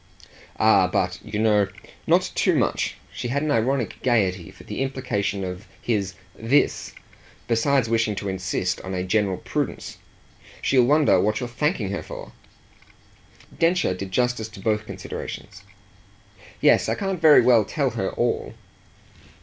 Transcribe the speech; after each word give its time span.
"Ah 0.57 0.87
but, 0.87 1.19
you 1.23 1.37
know, 1.37 1.67
not 2.07 2.31
too 2.33 2.55
much!" 2.55 2.95
She 3.13 3.27
had 3.27 3.43
an 3.43 3.51
ironic 3.51 4.01
gaiety 4.01 4.49
for 4.49 4.63
the 4.63 4.81
implications 4.81 5.45
of 5.45 5.67
his 5.79 6.15
"this," 6.33 6.93
besides 7.47 7.87
wishing 7.87 8.15
to 8.15 8.27
insist 8.27 8.81
on 8.81 8.95
a 8.95 9.03
general 9.03 9.37
prudence. 9.37 9.99
"She'll 10.59 10.85
wonder 10.85 11.19
what 11.21 11.39
you're 11.39 11.47
thanking 11.47 11.91
her 11.91 12.01
for!" 12.01 12.31
Densher 13.55 13.93
did 13.93 14.11
justice 14.11 14.47
to 14.49 14.59
both 14.59 14.87
considerations. 14.87 15.61
"Yes, 16.61 16.89
I 16.89 16.95
can't 16.95 17.21
very 17.21 17.43
well 17.43 17.63
tell 17.63 17.91
her 17.91 18.09
all." 18.09 18.55